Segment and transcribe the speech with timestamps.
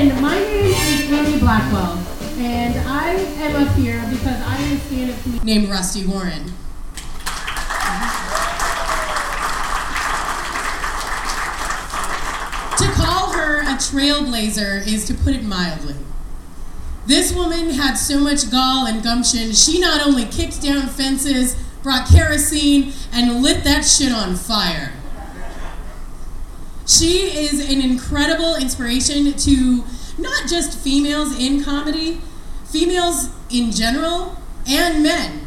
[0.00, 1.98] again, my name is Amy Blackwell,
[2.38, 6.52] and I am up here because I am a stand-up named Rusty Warren.
[12.78, 15.96] to call her a trailblazer is to put it mildly.
[17.06, 22.08] This woman had so much gall and gumption, she not only kicked down fences, brought
[22.08, 24.92] kerosene, and lit that shit on fire.
[26.90, 29.84] She is an incredible inspiration to
[30.18, 32.20] not just females in comedy,
[32.64, 34.36] females in general,
[34.68, 35.46] and men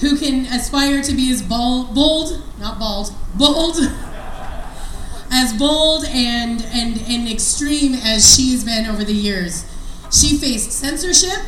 [0.00, 3.76] who can aspire to be as bold, bold not bald, bold,
[5.30, 9.64] as bold and, and, and extreme as she has been over the years.
[10.12, 11.40] She faced censorship,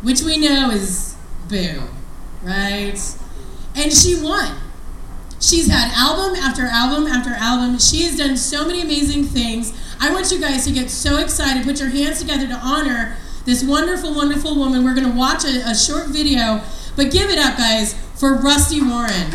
[0.00, 1.14] which we know is
[1.50, 1.82] boo,
[2.42, 2.98] right?
[3.76, 4.63] And she won.
[5.44, 7.78] She's had album after album after album.
[7.78, 9.74] She has done so many amazing things.
[10.00, 11.64] I want you guys to get so excited.
[11.64, 14.84] Put your hands together to honor this wonderful, wonderful woman.
[14.84, 16.62] We're going to watch a, a short video,
[16.96, 19.30] but give it up, guys, for Rusty Warren.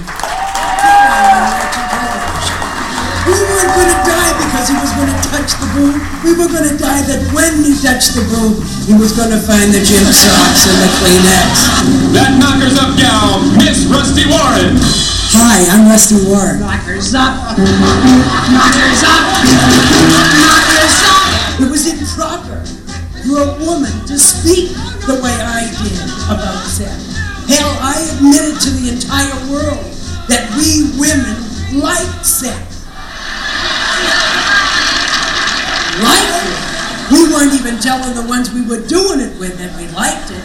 [3.30, 6.02] We weren't going to die because he was going to touch the boob.
[6.25, 8.58] We were going to die that when he touched the boob,
[8.89, 11.53] he was going to find the gym socks and the Kleenex.
[12.17, 14.73] That knockers up gal, Miss Rusty Warren.
[15.38, 16.58] Hi, I'm Rusty Warren.
[16.58, 17.53] Knockers up.
[17.53, 19.23] Knockers up.
[20.41, 21.30] Knockers up.
[21.61, 22.66] It was improper
[23.30, 24.73] for a woman to speak
[25.05, 26.02] the way I did
[26.33, 26.97] about sex.
[27.45, 29.86] Hell, I admitted to the entire world
[30.33, 31.38] that we women
[31.77, 32.69] like sex.
[36.02, 37.11] Like it.
[37.11, 40.44] We weren't even telling the ones we were doing it with that we liked it.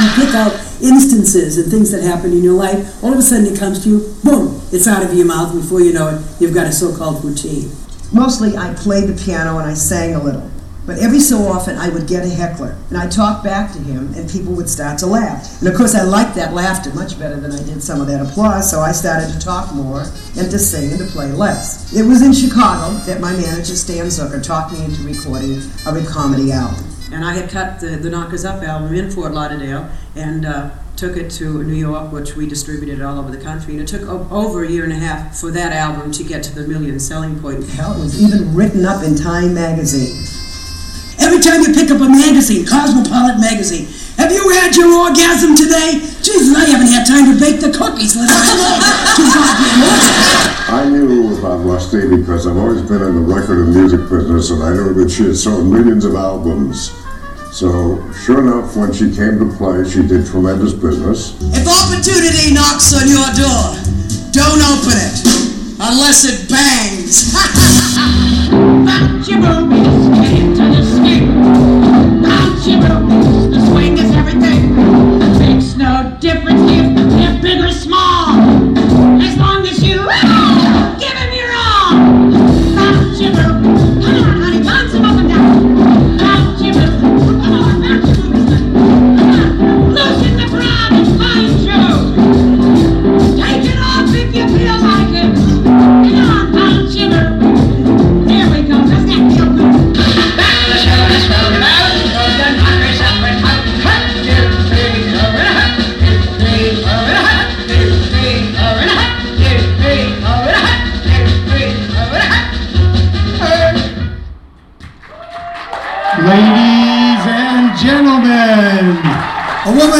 [0.00, 3.46] You pick out instances and things that happen in your life, all of a sudden
[3.46, 5.54] it comes to you, boom, it's out of your mouth.
[5.54, 7.70] Before you know it, you've got a so called routine.
[8.12, 10.49] Mostly I played the piano and I sang a little.
[10.86, 14.12] But every so often I would get a heckler and I'd talk back to him
[14.14, 15.60] and people would start to laugh.
[15.60, 18.20] And of course I liked that laughter much better than I did some of that
[18.20, 20.00] applause, so I started to talk more
[20.36, 21.94] and to sing and to play less.
[21.94, 26.50] It was in Chicago that my manager Stan Zucker talked me into recording a comedy
[26.50, 26.84] album.
[27.12, 31.16] And I had cut the, the Knockers Up album in Fort Lauderdale and uh, took
[31.16, 33.74] it to New York, which we distributed all over the country.
[33.74, 36.42] And it took o- over a year and a half for that album to get
[36.44, 37.68] to the million selling point.
[37.70, 40.24] Hell, it was even written up in Time magazine.
[41.20, 43.86] Every time you pick up a magazine, Cosmopolitan magazine,
[44.16, 46.00] have you had your orgasm today?
[46.24, 48.16] Jesus, I haven't had time to bake the cookies.
[48.16, 48.80] Let alone
[49.16, 50.40] two goddamn orgasms.
[50.70, 54.62] I knew about Rusty because I've always been in the record and music business, and
[54.62, 56.90] I know that she had sold millions of albums.
[57.52, 61.36] So, sure enough, when she came to play, she did tremendous business.
[61.52, 63.76] If opportunity knocks on your door,
[64.32, 65.20] don't open it
[65.80, 67.34] unless it bangs.
[71.02, 71.29] Bounce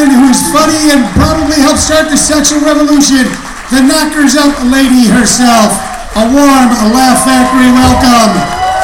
[0.00, 3.28] a who's funny and probably helped start the sexual revolution,
[3.69, 5.77] the Knockers Up lady herself.
[6.16, 8.33] A warm a Laugh Factory welcome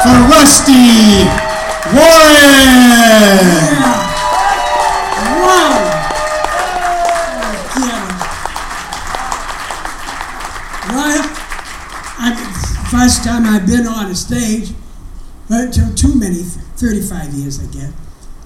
[0.05, 1.25] for Rusty
[1.89, 3.49] Warren.
[5.41, 5.73] Wow.
[7.81, 8.05] Yeah.
[10.93, 11.23] Well,
[12.19, 17.59] I, first time I've been on a stage, uh, but too, too many, 35 years,
[17.59, 17.93] I guess.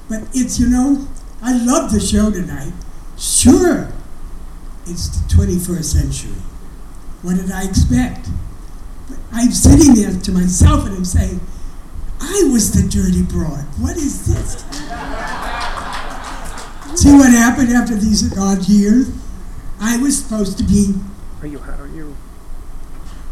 [0.07, 1.07] But it's, you know,
[1.41, 2.73] I love the show tonight.
[3.17, 3.91] Sure,
[4.85, 6.41] it's the 21st century.
[7.21, 8.27] What did I expect?
[9.07, 11.39] But I'm sitting there to myself and I'm saying,
[12.19, 13.65] I was the dirty broad.
[13.79, 14.61] What is this?
[16.99, 19.09] See what happened after these odd years?
[19.79, 20.93] I was supposed to be.
[21.41, 21.59] Are you?
[21.59, 22.15] Are you?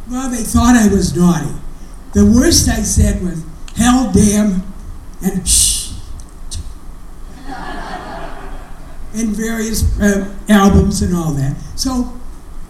[0.09, 1.53] Well, they thought I was naughty.
[2.13, 3.43] The worst I said was
[3.75, 4.63] hell, damn,
[5.23, 5.78] and shh.
[9.13, 11.55] In various uh, albums and all that.
[11.75, 12.19] So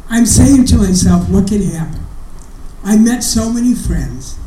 [0.10, 2.06] I'm saying to myself, what can happen?
[2.84, 4.38] I met so many friends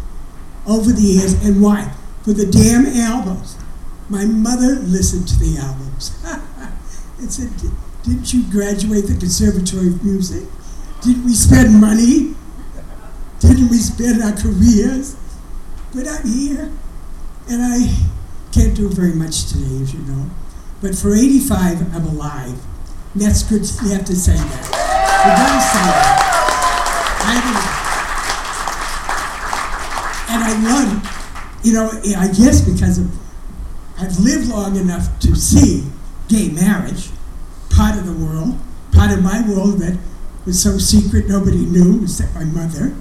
[0.66, 1.92] over the years, and why?
[2.22, 3.58] for the damn albums.
[4.08, 6.16] My mother listened to the albums.
[6.24, 7.50] I said,
[8.04, 10.48] Didn't you graduate the Conservatory of Music?
[11.02, 12.34] Didn't we spend money?
[13.40, 15.16] Didn't we spend our careers?
[15.94, 16.70] But I'm here,
[17.48, 17.94] and I
[18.52, 20.30] can't do very much today, as you know.
[20.82, 22.58] But for 85, I'm alive.
[23.14, 23.62] And that's good.
[23.84, 24.66] You have to say that.
[25.22, 26.28] You gotta say that.
[27.24, 27.82] I
[30.32, 33.06] and I love, you know, I guess because of,
[33.98, 35.84] I've lived long enough to see
[36.28, 37.10] gay marriage,
[37.70, 38.58] part of the world,
[38.92, 39.98] part of my world that
[40.44, 42.94] was so secret nobody knew except my mother.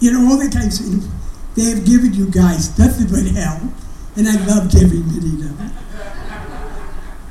[0.00, 3.72] You know, all the of, they have given you guys nothing but hell,
[4.16, 5.89] and I loved every minute of it.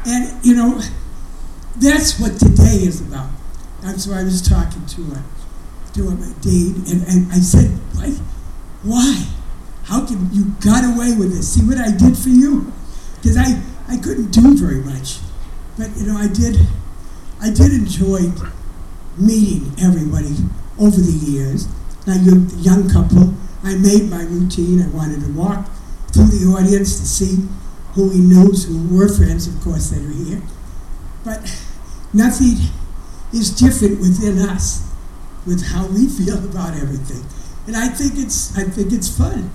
[0.06, 0.81] And, you know,
[1.78, 3.30] that's what today is about.
[3.81, 5.24] That's why I was talking to a,
[5.94, 8.16] to a date, and, and I said, like,
[8.84, 9.25] why?
[9.84, 11.54] How can you got away with this?
[11.54, 12.72] See what I did for you?
[13.16, 15.19] Because I, I couldn't do very much.
[15.78, 16.57] But, you know, I did,
[17.42, 18.31] I did enjoy
[19.18, 20.36] meeting everybody
[20.80, 21.68] over the years.
[22.06, 23.34] Now, you're a young couple.
[23.63, 24.81] I made my routine.
[24.81, 25.68] I wanted to walk
[26.13, 27.48] through the audience to see
[27.94, 30.42] who he knows, who were friends, of course, that are here.
[31.24, 31.42] But
[32.14, 32.56] nothing
[33.34, 34.90] is different within us
[35.46, 37.26] with how we feel about everything.
[37.68, 39.52] And I think it's I think it's fun.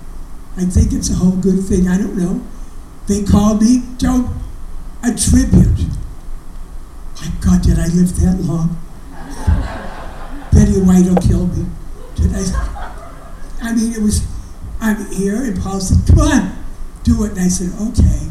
[0.57, 1.87] I think it's a whole good thing.
[1.87, 2.45] I don't know.
[3.07, 4.29] They called me Joe
[5.03, 5.87] a tribute.
[7.21, 8.77] My God, did I live that long?
[10.53, 11.65] Betty White will kill me.
[12.15, 12.95] Did I?
[13.61, 14.25] I mean, it was.
[14.79, 16.63] I'm here, and Paul said, "Come on,
[17.03, 18.24] do it." And I said, "Okay."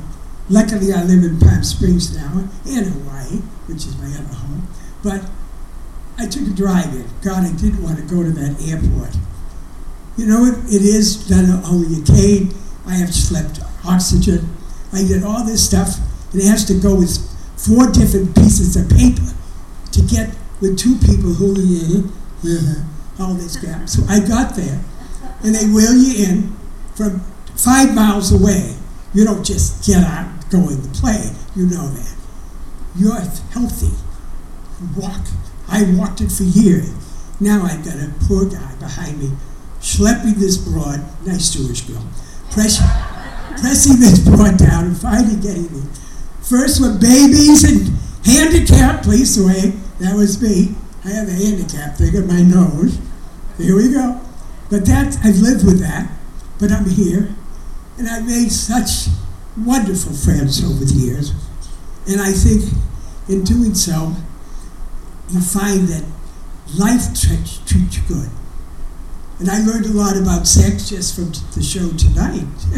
[0.49, 4.69] Luckily, I live in Palm Springs now, in Hawaii, which is my other home.
[5.03, 5.25] But
[6.19, 7.07] I took a drive in.
[7.23, 9.17] God, I didn't want to go to that airport.
[10.17, 12.55] You know, it, it is not only a cane.
[12.87, 14.55] I have slept oxygen.
[14.93, 15.97] I did all this stuff,
[16.33, 17.19] and it has to go with
[17.57, 19.35] four different pieces of paper
[19.93, 22.11] to get with two people who,
[23.21, 23.89] all this gap.
[23.89, 24.85] So I got there,
[25.43, 26.57] and they wheel you in
[26.95, 27.21] from
[27.57, 28.77] five miles away.
[29.15, 31.35] You don't just get out, go in the plane.
[31.57, 32.15] You know that.
[32.97, 33.21] You're
[33.51, 33.91] healthy.
[34.97, 35.27] Walk.
[35.69, 36.91] I walked it for years.
[37.41, 39.33] Now I've got a poor guy behind me
[39.85, 42.03] schlepping this broad, nice Jewish girl,
[42.51, 42.81] press,
[43.61, 45.83] pressing this broad down and finally getting me.
[46.41, 47.93] First were babies and
[48.25, 49.75] handicapped, please away.
[50.01, 50.75] That was me.
[51.05, 52.99] I have a handicap thing in my nose.
[53.59, 54.21] Here we go.
[54.71, 56.11] But that I've lived with that.
[56.59, 57.35] But I'm here.
[57.99, 59.09] And I've made such
[59.57, 61.33] wonderful friends over the years.
[62.07, 62.65] And I think
[63.29, 64.15] in doing so,
[65.31, 66.05] you find that
[66.79, 67.61] life treats,
[67.95, 68.31] you good.
[69.39, 72.47] And I learned a lot about sex just from the show tonight.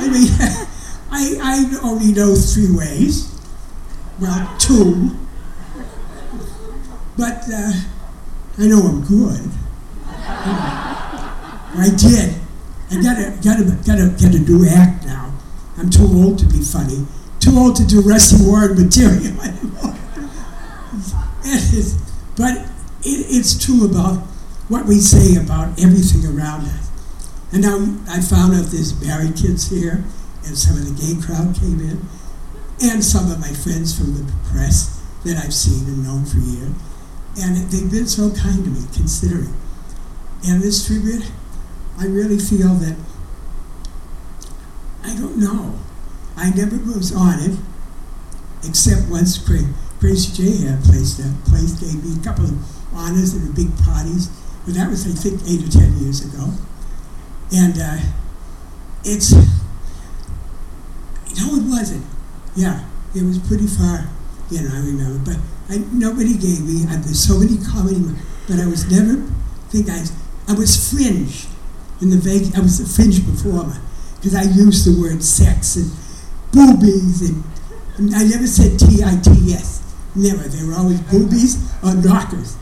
[0.00, 0.28] I mean,
[1.10, 3.34] I, I only know three ways.
[4.20, 5.10] Well, two.
[7.16, 7.72] But uh,
[8.58, 9.50] I know I'm good.
[11.74, 12.37] I did.
[12.90, 15.32] I gotta, gotta, gotta get a new act now.
[15.76, 17.06] I'm too old to be funny.
[17.38, 19.94] Too old to do Rusty Warren material anymore.
[22.36, 22.56] but
[23.04, 24.18] it, it's true about
[24.68, 26.90] what we say about everything around us.
[27.52, 27.76] And now
[28.08, 30.04] I found out there's married kids here,
[30.44, 32.04] and some of the gay crowd came in,
[32.82, 36.72] and some of my friends from the press that I've seen and known for years.
[37.40, 39.54] And they've been so kind to me, considering.
[40.46, 41.30] And this tribute,
[42.00, 42.96] I really feel that,
[45.02, 45.74] I don't know,
[46.36, 47.58] I never was on it,
[48.64, 49.36] except once
[49.98, 54.28] Crazy J had placed that place, gave me a couple of honors and big parties,
[54.64, 56.52] but that was, I think, eight or ten years ago.
[57.52, 57.98] And uh,
[59.02, 59.32] it's,
[61.34, 62.04] no, it wasn't.
[62.54, 64.06] Yeah, it was pretty far,
[64.50, 65.32] you know, I remember.
[65.32, 65.38] But
[65.68, 68.04] I, nobody gave me, I, there's so many comedy,
[68.46, 69.20] but I was never,
[69.70, 70.04] think I,
[70.46, 71.48] I was fringe
[72.00, 73.80] in the Vegas, I was a fringe performer
[74.16, 75.90] because I used the word sex and
[76.52, 77.44] boobies and,
[77.96, 80.42] and I never said T-I-T-S, never.
[80.48, 82.56] They were always boobies or knockers.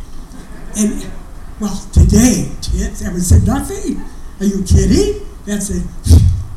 [0.76, 1.10] And,
[1.60, 4.02] well, today, tits, would say nothing.
[4.40, 5.26] Are you kidding?
[5.46, 5.80] That's a,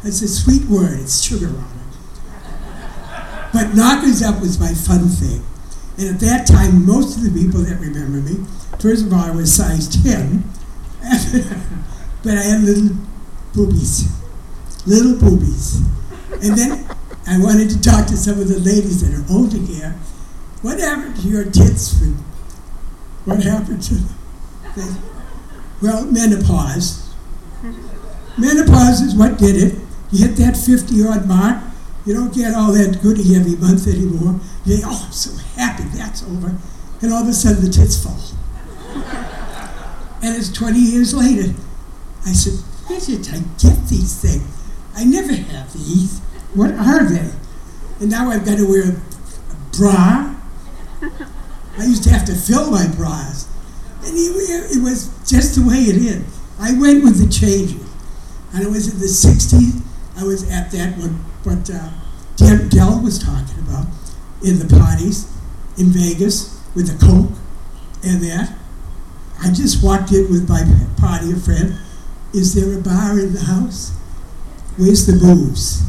[0.04, 1.80] that's a sweet word, it's sugar on it.
[3.54, 5.44] But knockers up was my fun thing.
[5.98, 8.46] And at that time, most of the people that remember me,
[8.80, 10.44] first of all, I was size 10,
[12.24, 12.96] but I had little
[13.54, 14.10] boobies,
[14.86, 15.82] little boobies.
[16.42, 16.86] And then
[17.28, 19.92] I wanted to talk to some of the ladies that are older here.
[20.62, 22.02] What happened to your tits?
[23.26, 24.16] What happened to them?
[25.82, 27.14] Well, menopause.
[28.38, 29.80] menopause is what did it.
[30.12, 31.64] You hit that 50 odd mark,
[32.06, 34.40] you don't get all that goody every month anymore.
[34.66, 36.56] You oh, I'm so happy that's over.
[37.02, 38.20] And all of a sudden the tits fall.
[40.24, 41.54] and it's 20 years later.
[42.26, 42.54] I said,
[42.88, 44.44] where did I get these things?
[44.96, 46.20] I never have these.
[46.54, 47.32] What are they?
[48.00, 48.96] And now I've got to wear a,
[49.78, 50.36] bra.
[51.78, 53.48] I used to have to fill my bras.
[54.04, 56.40] And it, was just the way it is.
[56.60, 57.88] I went with the changes.
[58.54, 59.82] And it was in the 60s.
[60.18, 61.12] I was at that, what,
[61.44, 61.90] what uh,
[62.36, 63.86] Del, Del was talking about,
[64.44, 65.32] in the parties
[65.78, 67.32] in Vegas with the Coke
[68.04, 68.56] and that.
[69.42, 70.64] I just walked in with my
[71.00, 71.78] party, of friend.
[72.34, 73.92] Is there a bar in the house?
[74.78, 75.82] Where's the booze?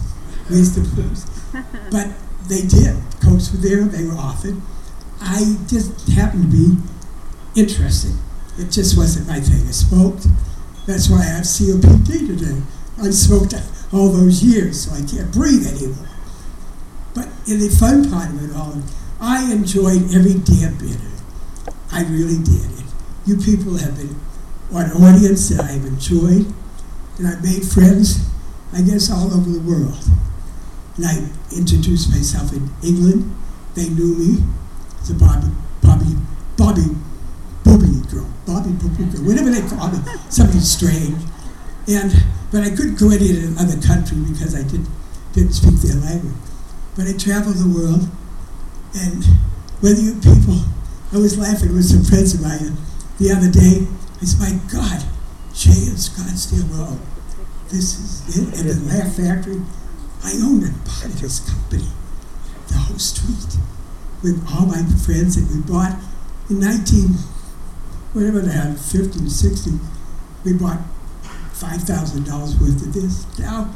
[0.49, 1.27] Where's the booze?
[1.91, 2.09] But
[2.49, 2.97] they did.
[3.23, 4.57] Cokes were there, they were offered.
[5.21, 8.13] I just happened to be interested.
[8.59, 9.67] It just wasn't my thing.
[9.67, 10.27] I smoked.
[10.87, 12.63] That's why I have COPD today.
[13.03, 13.55] I smoked
[13.93, 16.09] all those years, so I can't breathe anymore.
[17.15, 18.83] But in the fun part of it all,
[19.21, 21.75] I enjoyed every damn bit of it.
[21.93, 22.71] I really did.
[23.27, 24.17] You people have been
[24.73, 26.47] an audience that I've enjoyed,
[27.19, 28.29] and I've made friends,
[28.73, 29.99] I guess, all over the world.
[30.97, 33.35] And I introduced myself in England.
[33.75, 34.45] They knew me
[35.11, 35.49] a Bobby,
[35.83, 36.15] Bobby,
[36.57, 36.97] Bobby
[37.65, 39.99] Booby girl, Bobby Booby girl, whatever they call me,
[40.29, 41.23] something strange.
[41.89, 42.12] And
[42.53, 44.89] but I couldn't go any other country because I didn't
[45.33, 46.35] didn't speak their language.
[46.97, 48.09] But I traveled the world,
[48.95, 49.25] and
[49.81, 50.62] whether you people,
[51.12, 52.77] I was laughing with some friends of mine
[53.19, 53.87] the other day.
[54.21, 55.05] I said, "My God,
[55.55, 57.00] Shea and Scottsdale Road,
[57.69, 59.62] this is it." And the Laugh Factory,
[60.25, 61.89] I owned and bought this company,
[62.69, 63.57] the whole street,
[64.23, 65.97] with all my friends, and we bought
[66.50, 67.15] in 19,
[68.12, 69.71] whatever had, 50 to 60,
[70.45, 70.81] we bought
[71.55, 73.39] $5,000 worth of this.
[73.39, 73.73] Now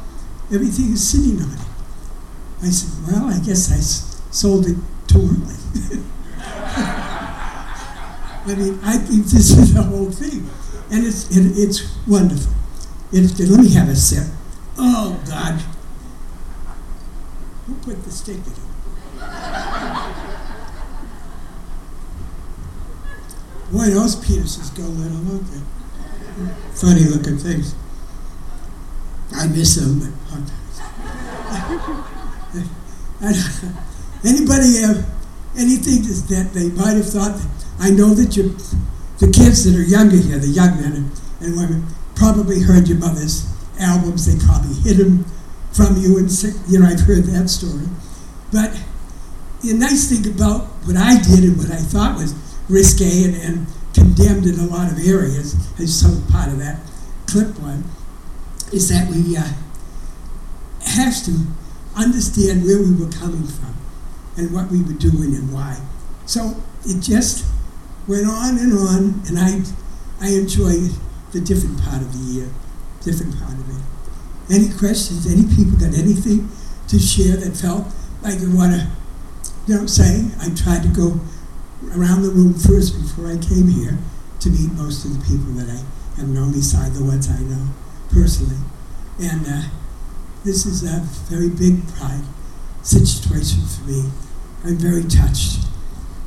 [0.51, 1.59] everything is sitting on it.
[2.61, 3.79] I said, well, I guess I
[4.31, 6.93] sold it too early.
[8.47, 10.47] I mean, I think this is the whole thing.
[10.91, 12.53] And it's, it, it's wonderful.
[13.11, 14.27] It's, let me have a sip.
[14.77, 15.59] Oh, God.
[17.65, 18.59] Who put the stick in it?
[23.71, 25.61] Boy, those penises go little, don't they?
[26.75, 27.73] Funny looking things.
[29.33, 30.09] I miss them, but
[34.23, 35.05] anybody have
[35.57, 37.39] anything that they might have thought?
[37.79, 38.55] I know that you,
[39.19, 41.85] the kids that are younger here, the young men and, women,
[42.15, 43.45] probably heard your mother's
[43.79, 44.25] albums.
[44.25, 45.25] They probably hid them
[45.71, 46.31] from you, and
[46.67, 47.87] you know I've heard that story.
[48.51, 48.71] But
[49.61, 52.33] the nice thing about what I did and what I thought was
[52.69, 56.79] risque and, and condemned in a lot of areas, as some part of that
[57.27, 57.83] clip one,
[58.71, 59.43] is that we uh,
[60.85, 61.31] have to
[61.95, 63.74] understand where we were coming from
[64.37, 65.79] and what we were doing and why.
[66.25, 67.45] So it just
[68.07, 69.61] went on and on, and I,
[70.21, 70.91] I enjoyed
[71.31, 72.49] the different part of the year,
[73.01, 73.81] different part of it.
[74.49, 75.25] Any questions?
[75.25, 76.49] Any people got anything
[76.87, 77.87] to share that felt
[78.21, 78.87] like they want to,
[79.65, 80.31] you know what I'm saying?
[80.39, 81.19] I tried to go
[81.97, 83.97] around the room first before I came here
[84.39, 85.81] to meet most of the people that I
[86.19, 87.67] have known beside the ones I know
[88.11, 88.61] personally.
[89.19, 89.63] And uh,
[90.43, 92.23] this is a very big pride
[92.85, 94.11] situation for me.
[94.63, 95.65] I'm very touched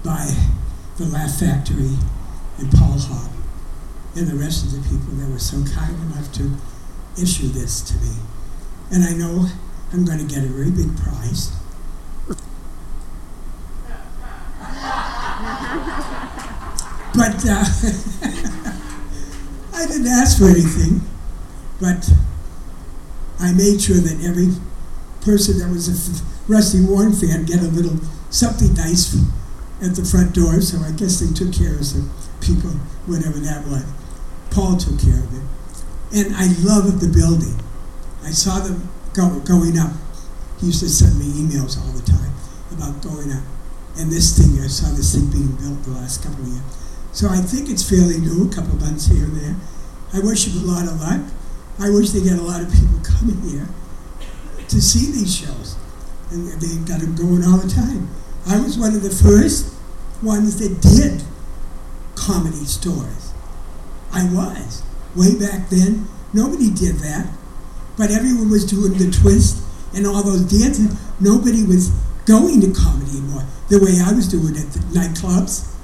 [0.05, 0.35] by
[0.97, 1.97] the Laugh Factory
[2.59, 3.31] and Paul Hogg
[4.17, 6.51] and the rest of the people that were so kind enough to
[7.21, 8.17] issue this to me.
[8.91, 9.47] And I know
[9.93, 11.53] I'm going to get a very big prize.
[17.15, 17.65] But uh,
[19.75, 21.03] I didn't ask for anything,
[21.81, 22.11] but
[23.41, 24.49] I made sure that every
[25.21, 25.89] person that was
[26.49, 27.97] Rusty Warren fan get a little
[28.31, 29.15] something nice
[29.83, 30.61] at the front door.
[30.61, 32.71] So I guess they took care of some people,
[33.07, 33.85] whatever that was.
[34.51, 35.45] Paul took care of it,
[36.17, 37.61] and I loved the building.
[38.25, 39.93] I saw them go, going up.
[40.59, 42.33] He used to send me emails all the time
[42.73, 43.45] about going up.
[43.97, 46.63] And this thing, I saw this thing being built the last couple of years.
[47.13, 49.57] So I think it's fairly new, a couple of months here and there.
[50.15, 51.21] I wish him a lot of luck.
[51.79, 53.69] I wish they get a lot of people coming here
[54.69, 55.78] to see these shows.
[56.31, 58.09] And they got them going all the time.
[58.47, 59.75] I was one of the first
[60.23, 61.23] ones that did
[62.15, 63.33] comedy stores.
[64.13, 64.83] I was.
[65.17, 67.29] Way back then, nobody did that.
[67.97, 69.63] But everyone was doing the twist
[69.95, 70.97] and all those dances.
[71.21, 71.91] Nobody was
[72.27, 73.45] going to comedy anymore.
[73.69, 75.75] The way I was doing it, at the nightclubs,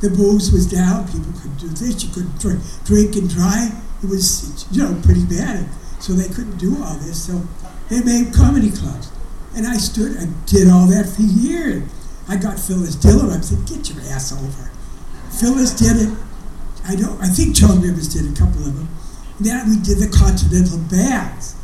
[0.00, 1.06] the booze was down.
[1.06, 2.04] People couldn't do this.
[2.04, 3.74] You couldn't drink, drink and drive.
[4.02, 5.68] It was, you know, pretty bad.
[6.00, 7.26] so they couldn't do all this.
[7.26, 7.42] So
[7.88, 9.10] they made comedy clubs,
[9.54, 11.82] and I stood and did all that for years.
[12.28, 13.32] I got Phyllis Diller.
[13.32, 14.70] I said, "Get your ass over."
[15.30, 16.18] Phyllis did it.
[16.86, 17.20] I don't.
[17.20, 18.88] I think Joan Rivers did a couple of them.
[19.40, 21.54] Then we did the Continental Baths.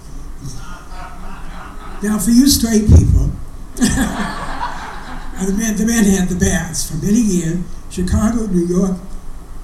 [2.02, 3.32] Now, for you straight people,
[3.76, 7.58] the man, the man had the baths for many years.
[7.90, 8.98] Chicago, New York,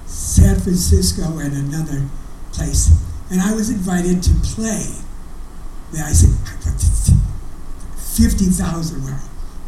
[0.05, 2.07] San Francisco, and another
[2.51, 2.91] place.
[3.29, 4.85] And I was invited to play.
[5.91, 6.31] Then I said,
[8.21, 9.03] 50,000.
[9.03, 9.19] Well,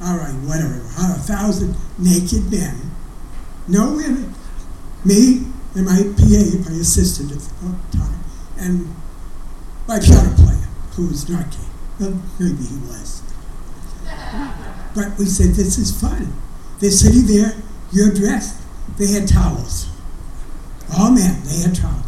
[0.03, 0.79] all right, whatever.
[0.97, 2.91] A thousand naked men,
[3.67, 4.33] no women.
[5.03, 8.23] Me and my PA, my assistant at the time,
[8.57, 8.95] and
[9.87, 11.57] my piano player, who was not gay.
[11.99, 13.23] Well, maybe he was.
[14.95, 16.31] But we said, this is fun.
[16.79, 17.55] They're sitting there,
[17.91, 18.61] you're dressed.
[18.97, 19.87] They had towels.
[20.95, 22.05] All men, they had towels.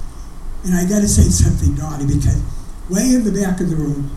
[0.64, 2.42] And I got to say something naughty because
[2.90, 4.12] way in the back of the room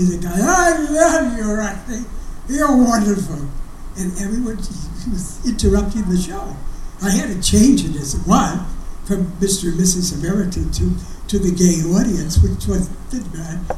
[0.00, 2.04] is a guy, I love you, Rusty.
[2.48, 3.48] You're wonderful.
[3.96, 4.56] And everyone
[5.10, 6.56] was interrupting the show.
[7.02, 8.58] I had to change it as was
[9.04, 9.68] from Mr.
[9.68, 10.18] and Mrs.
[10.18, 10.94] America to,
[11.28, 12.88] to the gay audience, which was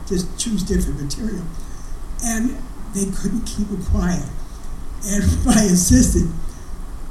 [0.06, 1.44] just choose different material.
[2.24, 2.56] And
[2.94, 4.28] they couldn't keep it quiet.
[5.06, 6.30] And my assistant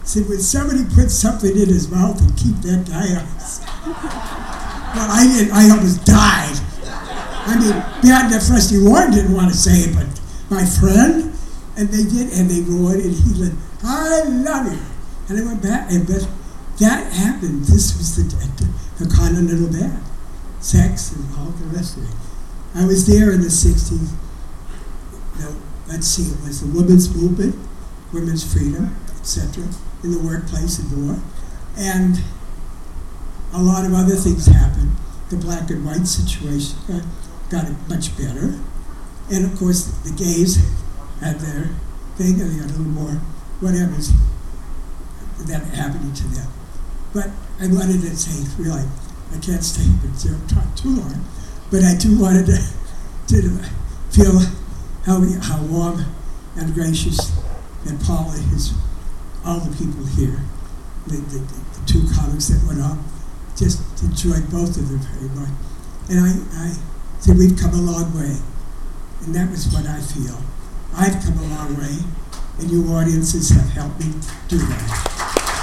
[0.03, 3.25] said, would somebody put something in his mouth and keep that guy out?
[4.95, 6.60] well, I did I almost died.
[7.45, 7.71] I mean,
[8.01, 10.07] bad enough Rusty Warren didn't want to say it, but
[10.49, 11.33] my friend,
[11.77, 14.79] and they did, and they roared, and he said, I love you.
[15.29, 16.27] And I went back, and but
[16.79, 17.65] that happened.
[17.65, 20.01] This was the, the, the Continental Bath,
[20.63, 22.15] sex and all the rest of it.
[22.73, 24.13] I was there in the 60s.
[25.39, 25.55] No,
[25.87, 27.55] let's see, it was the women's movement,
[28.13, 29.65] women's freedom, etc.,
[30.03, 31.19] in the workplace and more.
[31.77, 32.21] And
[33.53, 34.91] a lot of other things happened.
[35.29, 37.03] The black and white situation got,
[37.51, 38.57] got it much better.
[39.29, 40.57] And of course, the gays
[41.19, 41.69] had their
[42.15, 43.19] thing, and they got a little more
[43.59, 44.11] whatever's
[45.47, 46.47] that happening to them.
[47.13, 47.27] But
[47.59, 48.83] I wanted to say, really,
[49.33, 49.83] I can't stay
[50.15, 51.25] zero talk too long,
[51.69, 52.59] but I do wanted to,
[53.27, 53.59] to
[54.11, 54.39] feel
[55.05, 56.05] how, how warm
[56.55, 57.31] and gracious
[57.85, 58.73] that Paula is,
[59.45, 60.39] all the people here,
[61.07, 63.03] the, the, the two comics that went on,
[63.57, 65.49] just enjoyed both of them very much.
[66.09, 66.73] And I, I
[67.21, 68.35] said, we've come a long way.
[69.21, 70.41] And that was what I feel.
[70.97, 71.99] I've come a long way,
[72.57, 74.11] and you audiences have helped me
[74.47, 74.89] do that.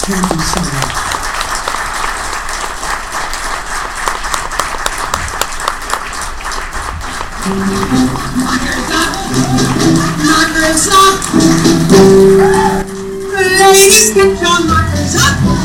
[0.06, 1.08] Thank you so much.
[10.22, 11.12] Knockers up.
[13.58, 15.57] Ladies, get your knockers up.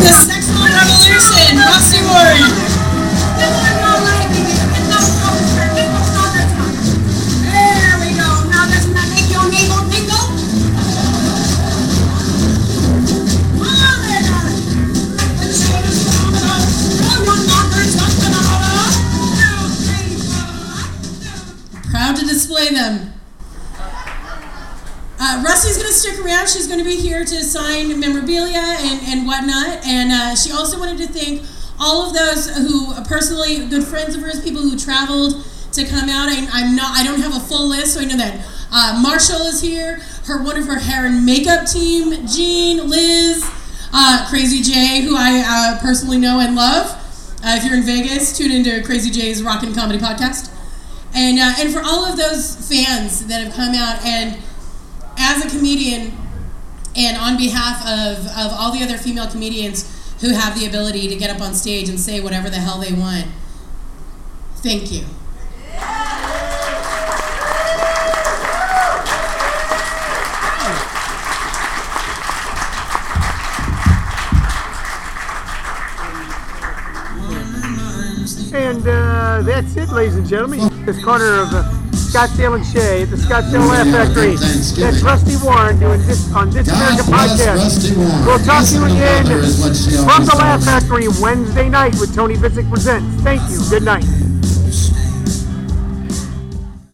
[0.00, 0.41] And
[25.24, 26.48] Uh, Rusty's going to stick around.
[26.48, 29.86] She's going to be here to sign memorabilia and, and whatnot.
[29.86, 31.42] And uh, she also wanted to thank
[31.78, 36.28] all of those who personally, good friends of hers, people who traveled to come out.
[36.28, 39.46] I, I'm not, I don't have a full list, so I know that uh, Marshall
[39.46, 40.00] is here.
[40.26, 43.48] Her one of her hair and makeup team, Jean, Liz,
[43.92, 46.90] uh, Crazy J, who I uh, personally know and love.
[47.44, 50.50] Uh, if you're in Vegas, tune into Crazy J's Rockin' Comedy Podcast.
[51.14, 54.42] And, uh, and for all of those fans that have come out and
[55.18, 56.12] as a comedian
[56.94, 61.16] and on behalf of, of all the other female comedians who have the ability to
[61.16, 63.26] get up on stage and say whatever the hell they want,
[64.56, 65.04] thank you.
[78.54, 80.84] And uh, that's it, ladies and gentlemen.
[80.84, 81.81] This corner of uh,
[82.12, 84.36] Scottsdale and Shea at the Scottsdale Laugh Factory.
[84.36, 87.96] That's Rusty Warren doing this on This American Podcast.
[88.26, 93.22] We'll talk to you again from the Laugh Factory Wednesday night with Tony Visick Presents.
[93.22, 93.60] Thank you.
[93.70, 94.04] Good night.